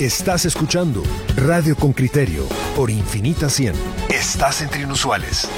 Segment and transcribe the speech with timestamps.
[0.00, 1.02] Estás escuchando
[1.36, 2.46] Radio con Criterio
[2.76, 3.72] por Infinita 100.
[4.10, 5.48] Estás entre inusuales.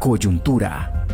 [0.00, 1.06] Coyuntura.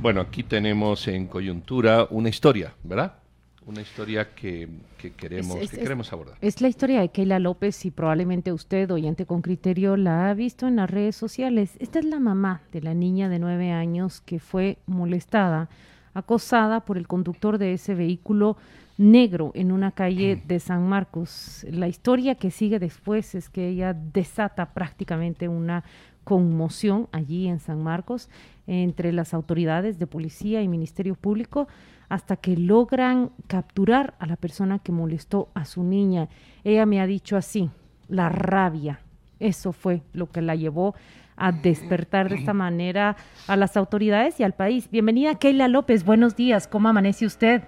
[0.00, 3.23] Bueno, aquí tenemos en coyuntura una historia, ¿verdad?
[3.66, 4.68] Una historia que,
[5.16, 6.36] queremos, que queremos abordar.
[6.40, 10.68] Es la historia de Keila López y probablemente usted, oyente con criterio, la ha visto
[10.68, 11.76] en las redes sociales.
[11.78, 15.68] Esta es la mamá de la niña de nueve años que fue molestada,
[16.12, 18.56] acosada por el conductor de ese vehículo
[18.96, 20.46] negro en una calle mm.
[20.46, 21.66] de San Marcos.
[21.70, 25.84] La historia que sigue después es que ella desata prácticamente una
[26.22, 28.28] conmoción allí en San Marcos
[28.66, 31.68] entre las autoridades de policía y Ministerio Público
[32.08, 36.28] hasta que logran capturar a la persona que molestó a su niña.
[36.64, 37.70] Ella me ha dicho así,
[38.08, 39.00] la rabia.
[39.40, 40.94] Eso fue lo que la llevó
[41.36, 43.16] a despertar de esta manera
[43.48, 44.90] a las autoridades y al país.
[44.90, 47.62] Bienvenida Keila López, buenos días, ¿cómo amanece usted?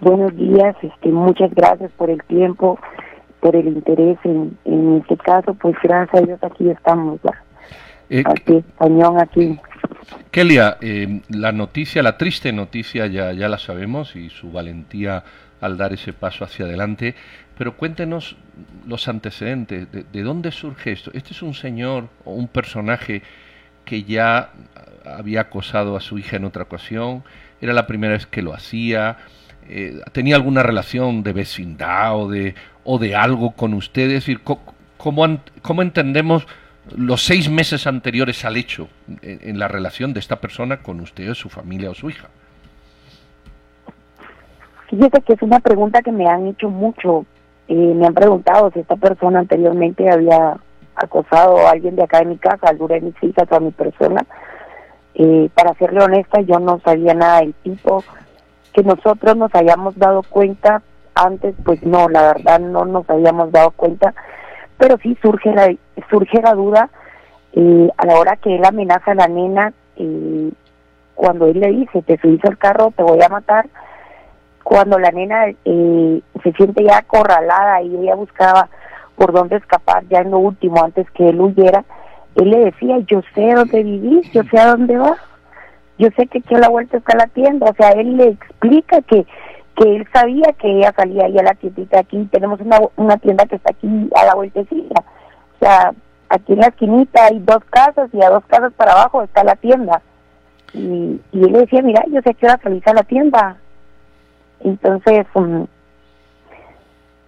[0.00, 2.78] Buenos días, este, muchas gracias por el tiempo,
[3.40, 4.56] por el interés en,
[5.00, 7.20] este caso, pues gracias a Dios aquí estamos,
[8.18, 9.58] eh, aquí, cañón aquí.
[10.30, 15.24] Kelia, eh, la noticia, la triste noticia ya, ya la sabemos y su valentía
[15.62, 17.14] al dar ese paso hacia adelante,
[17.56, 18.36] pero cuéntenos
[18.86, 21.10] los antecedentes, de, dónde surge esto?
[21.14, 23.22] ¿Este es un señor o un personaje
[23.84, 24.50] que ya
[25.06, 27.22] había acosado a su hija en otra ocasión?
[27.60, 29.18] ¿Era la primera vez que lo hacía?
[29.68, 34.26] Eh, ¿Tenía alguna relación de vecindad o de, o de algo con ustedes?
[34.96, 36.46] ¿Cómo, cómo entendemos
[36.96, 38.88] los seis meses anteriores al hecho
[39.22, 42.28] en, la relación de esta persona con usted, su familia o su hija?
[44.88, 47.24] Fíjese que es una pregunta que me han hecho mucho.
[47.68, 50.56] Eh, me han preguntado si esta persona anteriormente había
[50.96, 53.70] acosado a alguien de acá de mi casa, al de mis hijas o a mi
[53.70, 54.26] persona.
[55.14, 58.04] Eh, para serle honesta, yo no sabía nada del tipo.
[58.74, 60.82] Que nosotros nos hayamos dado cuenta
[61.14, 64.14] antes, pues no, la verdad no nos habíamos dado cuenta
[64.82, 65.72] pero sí surge la,
[66.10, 66.90] surge la duda
[67.52, 70.50] eh, a la hora que él amenaza a la nena, eh,
[71.14, 73.66] cuando él le dice, te subís al carro, te voy a matar,
[74.64, 78.68] cuando la nena eh, se siente ya acorralada y ella buscaba
[79.14, 81.84] por dónde escapar ya en lo último antes que él huyera,
[82.34, 85.20] él le decía, yo sé dónde vivís, yo sé a dónde vas,
[85.96, 89.00] yo sé que aquí a la vuelta está la tienda, o sea, él le explica
[89.02, 89.26] que
[89.76, 93.46] que él sabía que ella salía ahí a la tiendita aquí, tenemos una, una tienda
[93.46, 95.92] que está aquí a la vueltecilla, o sea,
[96.28, 99.56] aquí en la esquinita hay dos casas y a dos casas para abajo está la
[99.56, 100.00] tienda.
[100.74, 103.56] Y, y él decía, mira, yo sé que ahora salís a la tienda.
[104.60, 105.66] Entonces, um,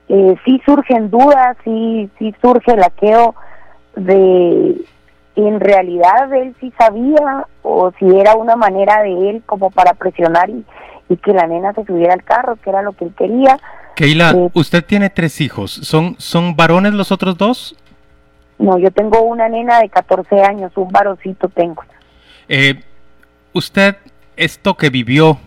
[0.09, 3.35] sí surgen dudas, sí, sí surge el aqueo
[3.97, 4.77] de,
[5.37, 10.51] en realidad él sí sabía o si era una manera de él como para presionar
[10.51, 10.65] y,
[11.09, 13.59] y que la nena se subiera al carro, que era lo que él quería.
[13.97, 17.77] Keila, eh, usted tiene tres hijos, ¿son, ¿son varones los otros dos?
[18.59, 21.83] No, yo tengo una nena de 14 años, un varoncito tengo.
[22.49, 22.83] Eh,
[23.53, 23.97] usted,
[24.37, 25.39] esto que vivió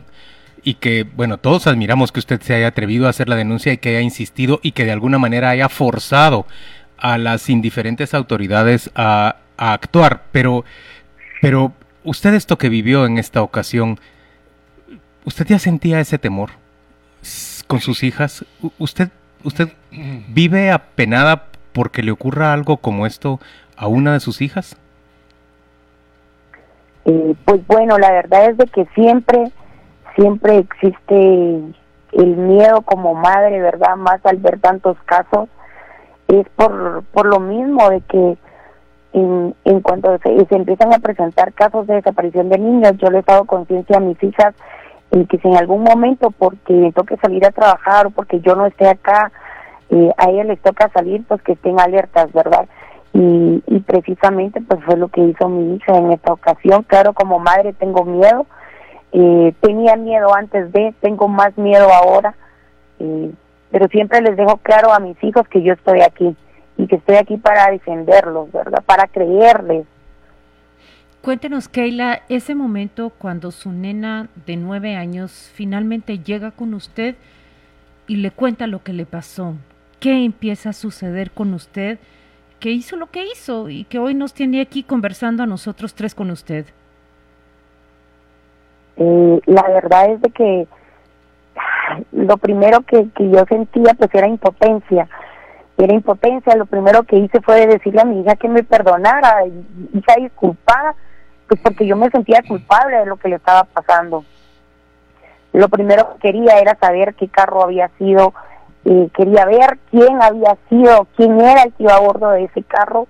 [0.64, 3.78] y que, bueno, todos admiramos que usted se haya atrevido a hacer la denuncia y
[3.78, 6.46] que haya insistido y que de alguna manera haya forzado
[6.98, 10.64] a las indiferentes autoridades a, a actuar, pero,
[11.42, 11.74] pero
[12.04, 14.00] usted esto que vivió en esta ocasión,
[15.28, 16.52] ¿Usted ya sentía ese temor
[17.68, 18.46] con sus hijas?
[18.80, 19.10] ¿Usted,
[19.44, 19.68] usted
[20.30, 23.42] vive apenada porque le ocurra algo como esto
[23.76, 24.78] a una de sus hijas?
[27.04, 29.52] Eh, pues bueno, la verdad es de que siempre,
[30.16, 31.60] siempre existe
[32.14, 33.98] el miedo como madre, ¿verdad?
[33.98, 35.50] Más al ver tantos casos,
[36.30, 38.38] es por, por lo mismo de que
[39.18, 43.46] en, en cuanto se, empiezan a presentar casos de desaparición de niños, yo les hago
[43.46, 44.54] conciencia a mis hijas
[45.12, 48.56] y que si en algún momento porque me toque salir a trabajar o porque yo
[48.56, 49.32] no esté acá,
[49.90, 52.68] eh, a ella les toca salir, pues que estén alertas, ¿verdad?
[53.14, 56.84] Y, y precisamente pues fue lo que hizo mi hija en esta ocasión.
[56.84, 58.46] Claro, como madre tengo miedo,
[59.14, 62.36] eh, tenía miedo antes de, tengo más miedo ahora,
[63.00, 63.32] eh,
[63.72, 66.36] pero siempre les dejo claro a mis hijos que yo estoy aquí
[66.78, 68.84] y que estoy aquí para defenderlos, ¿verdad?
[68.86, 69.86] Para creerles,
[71.28, 77.16] Cuéntenos, Keila, ese momento cuando su nena de nueve años finalmente llega con usted
[78.08, 79.56] y le cuenta lo que le pasó.
[80.00, 82.00] ¿Qué empieza a suceder con usted?
[82.62, 86.16] ¿Qué hizo lo que hizo y que hoy nos tiene aquí conversando a nosotros tres
[86.16, 86.66] con usted?
[88.96, 90.68] Eh, la verdad es de que
[92.14, 95.10] lo primero que, que yo sentía pues era impotencia.
[95.78, 100.16] Era impotencia, lo primero que hice fue decirle a mi hija que me perdonara, hija
[100.18, 100.96] disculpada,
[101.48, 104.26] pues porque yo me sentía culpable de lo que le estaba pasando.
[105.54, 108.34] Lo primero que quería era saber qué carro había sido,
[108.86, 112.64] eh, quería ver quién había sido, quién era el que iba a bordo de ese
[112.64, 113.08] carro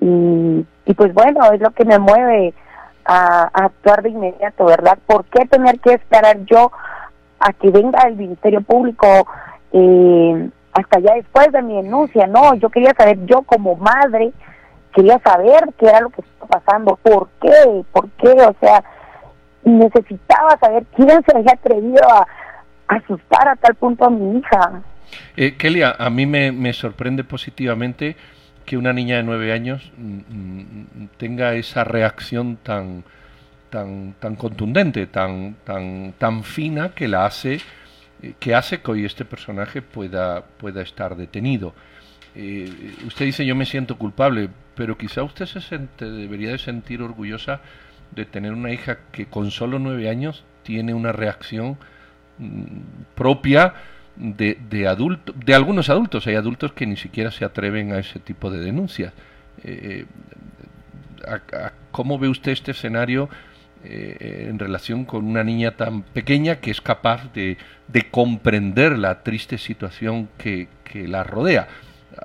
[0.00, 2.54] y, y pues bueno, es lo que me mueve
[3.04, 4.98] a, actuar de inmediato, ¿verdad?
[5.06, 6.72] ¿Por qué tener que esperar yo
[7.38, 9.26] a que venga el Ministerio Público
[9.72, 12.26] eh, hasta ya después de mi denuncia?
[12.26, 14.32] No, yo quería saber, yo como madre,
[14.94, 18.84] quería saber qué era lo que estaba pasando, por qué, por qué, o sea,
[19.64, 22.26] necesitaba saber quién se había atrevido a,
[22.88, 24.82] asustar a tal punto a mi hija.
[25.36, 28.16] Eh, Kelly, a, mí me, me sorprende positivamente
[28.66, 33.04] que una niña de nueve años mm, mm, tenga esa reacción tan,
[33.70, 37.60] tan, tan contundente, tan, tan, tan fina que la hace,
[38.22, 41.74] eh, que hace que hoy este personaje pueda, pueda estar detenido.
[42.34, 47.60] Eh, usted dice yo me siento culpable, pero quizá usted se debería de sentir orgullosa
[48.14, 51.78] de tener una hija que con solo nueve años tiene una reacción
[52.38, 53.74] mm, propia
[54.16, 56.26] de, de, de algunos adultos.
[56.26, 59.12] Hay adultos que ni siquiera se atreven a ese tipo de denuncias.
[59.64, 60.06] Eh,
[61.90, 63.28] ¿Cómo ve usted este escenario
[63.84, 67.56] eh, en relación con una niña tan pequeña que es capaz de,
[67.88, 71.68] de comprender la triste situación que, que, la rodea?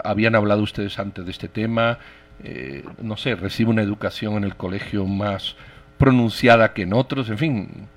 [0.04, 1.98] Habían hablado ustedes antes de este tema,
[2.44, 5.56] eh, no sé, recibe una educación en el colegio más
[5.98, 7.88] pronunciada que en otros, en fin,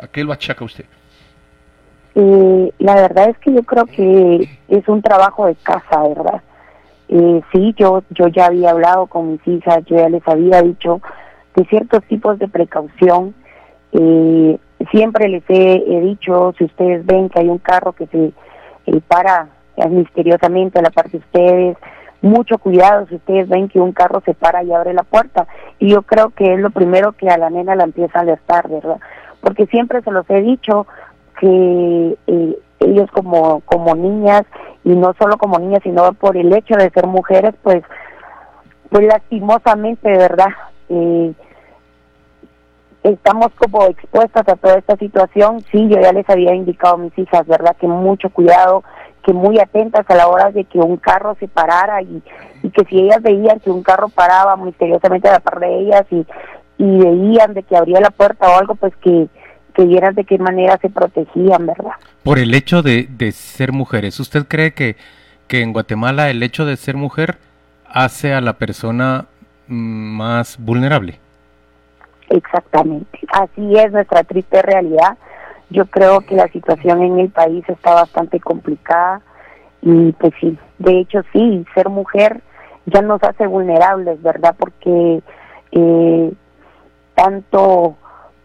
[0.00, 0.86] ¿a qué lo achaca usted?
[2.14, 6.42] Eh, la verdad es que yo creo que es un trabajo de casa, ¿verdad?
[7.08, 11.00] Eh, sí, yo, yo ya había hablado con mis hijas, yo ya les había dicho
[11.58, 13.34] de ciertos tipos de precaución.
[13.92, 14.58] Eh,
[14.90, 18.32] siempre les he, dicho, si ustedes ven que hay un carro que se
[18.86, 19.48] eh, para
[19.90, 21.76] misteriosamente a la parte de ustedes,
[22.20, 25.46] mucho cuidado si ustedes ven que un carro se para y abre la puerta.
[25.78, 28.68] Y yo creo que es lo primero que a la nena la empieza a alertar,
[28.68, 28.98] ¿verdad?
[29.40, 30.86] Porque siempre se los he dicho,
[31.40, 34.42] que eh, ellos como, como niñas,
[34.84, 37.82] y no solo como niñas, sino por el hecho de ser mujeres, pues,
[38.90, 40.50] pues lastimosamente, verdad,
[40.88, 41.32] eh,
[43.12, 45.60] estamos como expuestas a toda esta situación.
[45.70, 47.76] Sí, yo ya les había indicado a mis hijas, ¿verdad?
[47.78, 48.84] Que mucho cuidado,
[49.24, 52.22] que muy atentas a la hora de que un carro se parara y,
[52.70, 56.26] que si ellas veían que un carro paraba misteriosamente a la par de ellas y,
[56.78, 59.28] y veían de que abría la puerta o algo, pues que,
[59.74, 61.92] que vieran de qué manera se protegían, ¿verdad?
[62.22, 64.96] Por el hecho de, de ser mujeres, ¿usted cree que,
[65.46, 67.38] que en Guatemala el hecho de ser mujer
[67.86, 69.26] hace a la persona
[69.68, 71.20] mm, más vulnerable?
[72.30, 75.16] Exactamente, así es nuestra triste realidad.
[75.70, 79.20] Yo creo que la situación en el país está bastante complicada
[79.82, 82.42] y pues sí, de hecho sí, ser mujer
[82.86, 84.54] ya nos hace vulnerables, ¿verdad?
[84.58, 85.22] Porque
[85.72, 86.32] eh,
[87.14, 87.96] tanto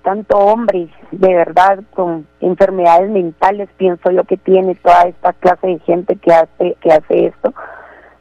[0.03, 5.79] tanto hombre de verdad con enfermedades mentales pienso yo que tiene toda esta clase de
[5.79, 7.53] gente que hace que hace esto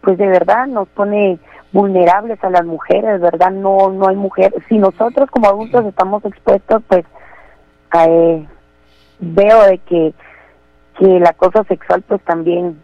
[0.02, 1.38] pues de verdad nos pone
[1.72, 6.82] vulnerables a las mujeres verdad no no hay mujeres si nosotros como adultos estamos expuestos
[6.88, 7.04] pues
[7.99, 8.46] eh,
[9.20, 10.14] veo de que
[10.99, 12.78] que la cosa sexual pues también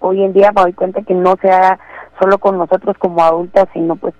[0.00, 1.78] hoy en día me doy cuenta que no sea
[2.18, 4.14] solo con nosotros como adultas sino pues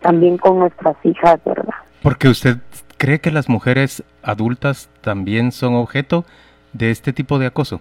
[0.00, 2.58] también con nuestras hijas verdad porque usted
[2.98, 6.24] ¿Cree que las mujeres adultas también son objeto
[6.72, 7.80] de este tipo de acoso?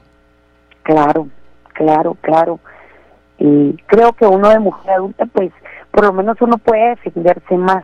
[0.83, 1.27] Claro,
[1.73, 2.59] claro, claro.
[3.39, 5.51] Y creo que uno de mujer adulta, pues,
[5.91, 7.83] por lo menos uno puede defenderse más.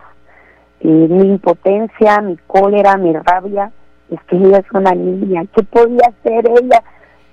[0.81, 3.71] mi impotencia, mi cólera, mi rabia,
[4.09, 5.43] es que ella es una niña.
[5.55, 6.83] ¿Qué podía hacer ella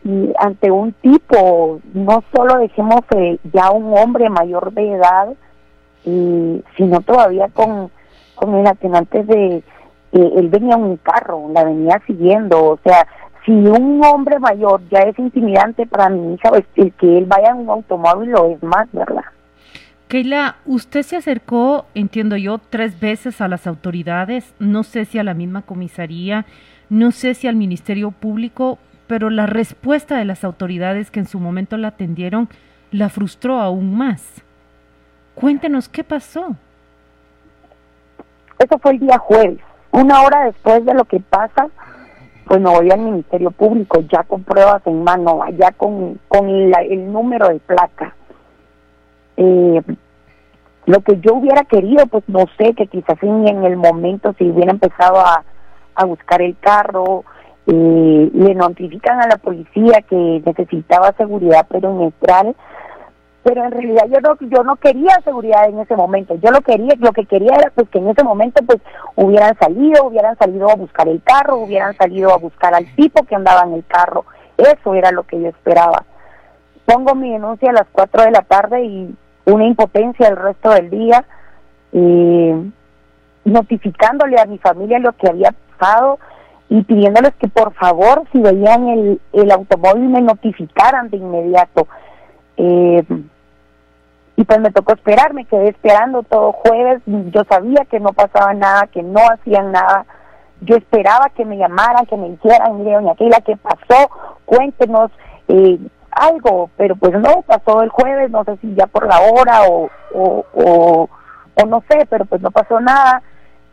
[0.04, 1.80] y ante un tipo?
[1.94, 5.28] No solo dejemos eh, ya un hombre mayor de edad,
[6.04, 7.90] y, sino todavía con,
[8.34, 9.62] con el atenante de
[10.12, 13.06] él venía en un carro, la venía siguiendo, o sea,
[13.44, 17.50] si un hombre mayor ya es intimidante para mi hija, pues el que él vaya
[17.50, 19.24] en un automóvil lo es más, ¿verdad?
[20.08, 25.24] Keila, usted se acercó, entiendo yo, tres veces a las autoridades, no sé si a
[25.24, 26.46] la misma comisaría,
[26.88, 31.38] no sé si al Ministerio Público, pero la respuesta de las autoridades que en su
[31.38, 32.48] momento la atendieron
[32.90, 34.42] la frustró aún más.
[35.34, 36.56] Cuéntenos qué pasó.
[38.58, 39.60] Eso fue el día jueves.
[39.92, 41.68] Una hora después de lo que pasa,
[42.50, 47.12] pues me voy al Ministerio Público, ya con pruebas en mano, ya con, con el
[47.12, 48.16] número de placa.
[49.36, 49.80] Eh,
[50.86, 54.72] lo que yo hubiera querido, pues no sé, que quizás en el momento si hubiera
[54.72, 55.44] empezado a,
[55.94, 57.22] a buscar el carro,
[57.68, 62.56] eh, le notifican a la policía que necesitaba seguridad perimetral,
[63.42, 66.94] pero en realidad yo no, yo no quería seguridad en ese momento, yo lo quería,
[66.98, 68.80] lo que quería era pues que en ese momento pues
[69.16, 73.34] hubieran salido, hubieran salido a buscar el carro, hubieran salido a buscar al tipo que
[73.34, 74.26] andaba en el carro,
[74.58, 76.04] eso era lo que yo esperaba.
[76.84, 79.14] Pongo mi denuncia a las 4 de la tarde y
[79.46, 81.24] una impotencia el resto del día,
[81.92, 82.70] eh,
[83.44, 86.18] notificándole a mi familia lo que había pasado
[86.68, 91.88] y pidiéndoles que por favor si veían el, el automóvil me notificaran de inmediato
[92.62, 93.02] eh,
[94.36, 98.52] y pues me tocó esperar, me quedé esperando todo jueves, yo sabía que no pasaba
[98.52, 100.04] nada, que no hacían nada,
[100.60, 104.10] yo esperaba que me llamaran, que me dijeran, mire doña Keila, ¿qué pasó?
[104.44, 105.10] Cuéntenos
[105.48, 105.78] eh,
[106.10, 109.88] algo, pero pues no, pasó el jueves, no sé si ya por la hora o,
[110.12, 111.08] o,
[111.66, 113.22] no sé, pero pues no pasó nada,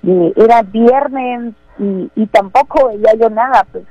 [0.03, 3.83] era viernes y, y tampoco veía yo nada, pues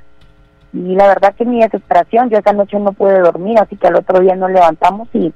[0.73, 3.95] y la verdad que mi desesperación, yo esa noche no pude dormir, así que al
[3.95, 5.33] otro día nos levantamos y,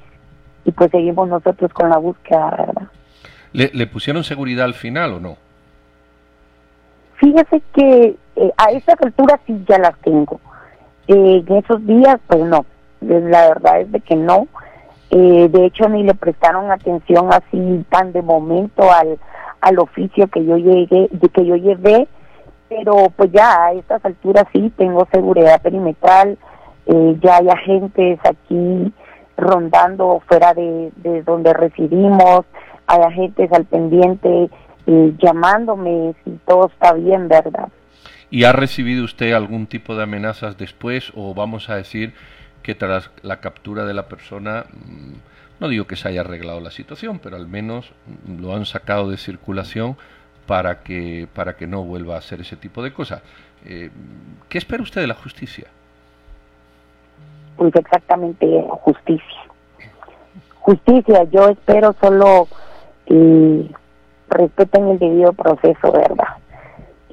[0.66, 2.88] y pues seguimos nosotros con la búsqueda, ¿verdad?
[3.54, 5.38] ¿Le, ¿Le, pusieron seguridad al final o no?
[7.16, 10.40] Fíjese que eh, a esa altura sí ya las tengo.
[11.08, 12.66] Eh, en esos días, pues no.
[13.02, 14.48] La verdad es de que no.
[15.10, 19.20] Eh, de hecho, ni le prestaron atención así tan de momento al,
[19.60, 22.08] al oficio que yo llegué, de que yo llevé
[22.72, 26.38] pero pues ya a estas alturas sí tengo seguridad perimetral,
[26.86, 28.94] eh, ya hay agentes aquí
[29.36, 30.90] rondando fuera de,
[31.26, 32.46] donde residimos,
[32.88, 34.50] hay agentes al pendiente
[34.88, 37.68] eh, llamándome si todo está bien, ¿verdad?
[38.30, 42.14] ¿Y ha recibido usted algún tipo de amenazas después o vamos a decir
[42.64, 46.72] que tras la captura de la persona, mm, no digo que se haya arreglado la
[46.72, 47.92] situación, pero al menos
[48.40, 49.98] lo han sacado de circulación
[50.48, 53.22] para que, para que no vuelva a hacer ese tipo de cosas.
[53.66, 53.90] Eh,
[54.50, 55.68] ¿Qué espera usted de la justicia?
[57.58, 59.42] Pues exactamente justicia.
[60.60, 62.48] Justicia, yo espero solo
[63.06, 63.70] que
[64.30, 66.38] respeten el debido proceso, ¿verdad?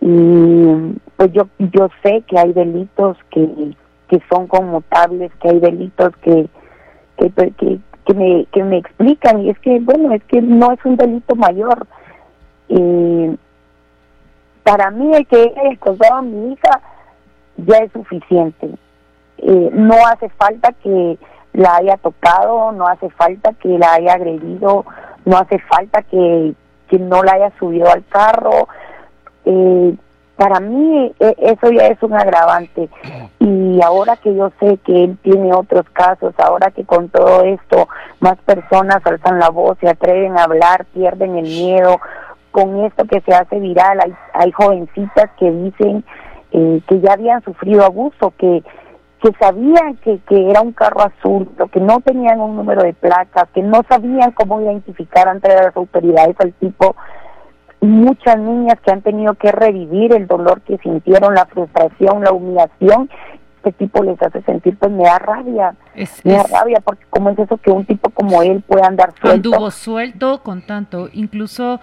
[0.00, 3.74] Y pues yo, yo sé que hay delitos que,
[4.08, 6.48] que son conmutables, que hay delitos que,
[7.16, 10.84] que, que, que, me, que me explican y es que, bueno, es que no es
[10.84, 11.86] un delito mayor,
[12.78, 13.38] y
[14.62, 16.80] para mí el que haya esposado a mi hija
[17.56, 18.70] ya es suficiente.
[19.38, 21.18] Eh, no hace falta que
[21.52, 24.84] la haya tocado, no hace falta que la haya agredido,
[25.24, 26.54] no hace falta que,
[26.88, 28.68] que no la haya subido al carro.
[29.44, 29.94] Eh,
[30.36, 32.88] para mí e, eso ya es un agravante.
[33.40, 37.88] Y ahora que yo sé que él tiene otros casos, ahora que con todo esto
[38.20, 41.98] más personas alzan la voz, se atreven a hablar, pierden el miedo,
[42.58, 44.00] con esto que se hace viral.
[44.00, 46.04] Hay, hay jovencitas que dicen
[46.50, 48.64] eh, que ya habían sufrido abuso, que,
[49.22, 53.48] que sabían que, que era un carro azul, que no tenían un número de placas,
[53.54, 56.96] que no sabían cómo identificar ante las autoridades al tipo.
[57.80, 63.08] Muchas niñas que han tenido que revivir el dolor que sintieron, la frustración, la humillación
[63.58, 65.74] este tipo les hace sentir, pues me da rabia.
[66.24, 69.48] me da rabia porque cómo es eso que un tipo como él puede andar suelto.
[69.50, 71.80] Anduvo suelto con tanto, incluso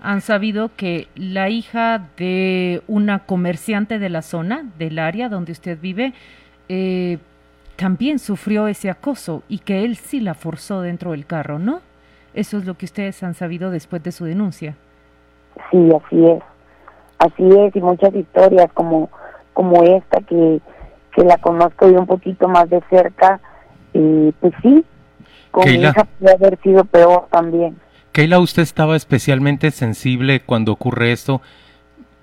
[0.00, 5.78] han sabido que la hija de una comerciante de la zona, del área donde usted
[5.80, 6.12] vive,
[6.68, 7.18] eh,
[7.76, 11.80] también sufrió ese acoso y que él sí la forzó dentro del carro, ¿no?
[12.34, 14.74] Eso es lo que ustedes han sabido después de su denuncia.
[15.70, 16.42] Sí, así es.
[17.18, 19.10] Así es, y muchas historias como,
[19.52, 20.60] como esta que,
[21.14, 23.40] que la conozco yo un poquito más de cerca,
[23.92, 24.84] y pues sí,
[25.50, 27.76] con mi hija puede haber sido peor también.
[28.18, 31.40] Keila, usted estaba especialmente sensible cuando ocurre esto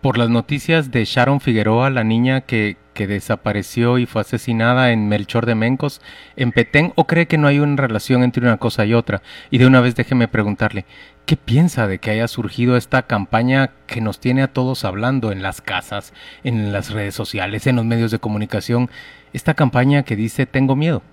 [0.02, 5.08] por las noticias de Sharon Figueroa, la niña que, que desapareció y fue asesinada en
[5.08, 6.02] Melchor de Mencos,
[6.36, 9.22] en Petén, o cree que no hay una relación entre una cosa y otra?
[9.50, 10.84] Y de una vez déjeme preguntarle,
[11.26, 15.42] ¿qué piensa de que haya surgido esta campaña que nos tiene a todos hablando en
[15.42, 16.12] las casas,
[16.44, 18.90] en las redes sociales, en los medios de comunicación?
[19.32, 21.04] Esta campaña que dice tengo miedo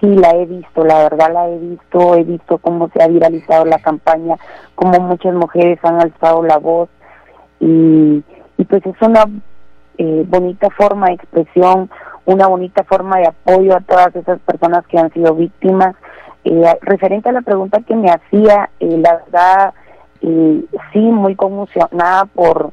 [0.00, 3.64] sí la he visto, la verdad la he visto, he visto cómo se ha viralizado
[3.64, 4.36] la campaña,
[4.74, 6.88] cómo muchas mujeres han alzado la voz
[7.60, 8.22] y,
[8.56, 9.24] y pues es una
[9.98, 11.90] eh, bonita forma de expresión,
[12.24, 15.96] una bonita forma de apoyo a todas esas personas que han sido víctimas.
[16.44, 19.74] Eh, referente a la pregunta que me hacía, eh, la verdad,
[20.22, 22.70] eh, sí, muy conmocionada por,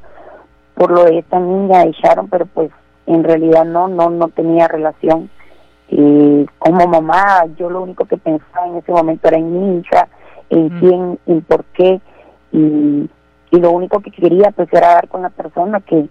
[0.75, 2.70] por lo de esta niña de Sharon, pero pues
[3.08, 5.29] en realidad no, no, no tenía relación
[5.89, 10.08] y como mamá, yo lo único que pensaba en ese momento era en mi hija,
[10.50, 10.80] en mm.
[10.80, 12.01] quién, en por qué,
[12.51, 13.10] y,
[13.51, 16.08] y, lo único que quería pues era dar con la persona que,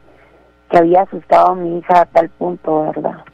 [0.70, 3.24] que había asustado a mi hija a tal punto, ¿verdad?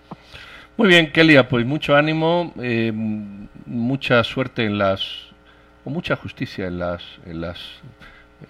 [0.77, 2.93] Muy bien, Kelia, pues mucho ánimo, eh,
[3.67, 5.29] mucha suerte en las,
[5.85, 7.59] o mucha justicia en las, en las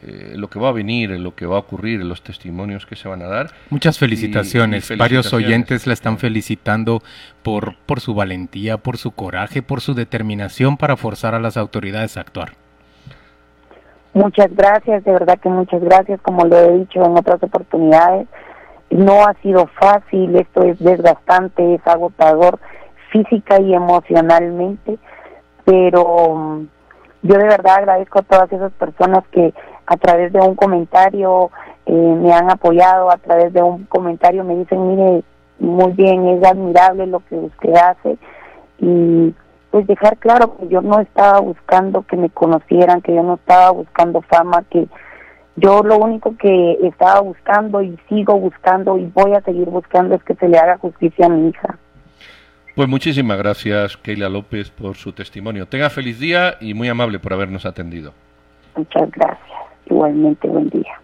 [0.03, 2.97] eh, lo que va a venir, en lo que va a ocurrir, los testimonios que
[2.97, 3.51] se van a dar.
[3.71, 4.97] Muchas felicitaciones.
[4.97, 7.03] Varios oyentes la están felicitando
[7.43, 12.17] por, por su valentía, por su coraje, por su determinación para forzar a las autoridades
[12.17, 12.53] a actuar.
[14.13, 18.27] Muchas gracias, de verdad que muchas gracias, como lo he dicho en otras oportunidades.
[18.91, 22.59] No ha sido fácil, esto es desgastante, es agotador
[23.11, 24.99] física y emocionalmente,
[25.65, 26.69] pero mm,
[27.23, 29.55] yo de verdad agradezco a todas esas personas que
[29.87, 31.51] a través de un comentario
[31.87, 35.23] eh, me han apoyado, a través de un comentario me dicen, mire,
[35.59, 38.17] muy bien, es admirable lo que usted hace
[38.79, 39.35] y
[39.71, 43.71] pues dejar claro que yo no estaba buscando que me conocieran, que yo no estaba
[43.71, 44.89] buscando fama, que
[45.57, 50.23] yo lo único que estaba buscando y sigo buscando y voy a seguir buscando es
[50.25, 51.79] que se le haga justicia a mi hija.
[52.75, 55.67] Pues muchísimas gracias, Keila López, por su testimonio.
[55.67, 58.13] Tenga feliz día y muy amable por habernos atendido.
[58.77, 59.70] Muchas gracias.
[59.91, 61.00] Igualmente, buen día.